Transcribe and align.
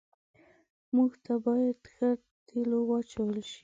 موټر 0.95 1.17
ته 1.25 1.33
باید 1.45 1.77
ښه 1.93 2.09
تیلو 2.47 2.79
واچول 2.89 3.35
شي. 3.49 3.59